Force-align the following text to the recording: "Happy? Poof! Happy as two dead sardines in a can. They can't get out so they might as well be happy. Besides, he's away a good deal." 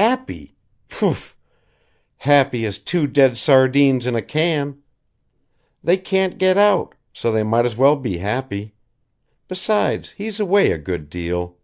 "Happy? 0.00 0.56
Poof! 0.88 1.36
Happy 2.20 2.64
as 2.64 2.78
two 2.78 3.06
dead 3.06 3.36
sardines 3.36 4.06
in 4.06 4.14
a 4.16 4.22
can. 4.22 4.78
They 5.84 5.98
can't 5.98 6.38
get 6.38 6.56
out 6.56 6.94
so 7.12 7.30
they 7.30 7.42
might 7.42 7.66
as 7.66 7.76
well 7.76 7.96
be 7.96 8.16
happy. 8.16 8.72
Besides, 9.48 10.12
he's 10.12 10.40
away 10.40 10.70
a 10.72 10.78
good 10.78 11.10
deal." 11.10 11.58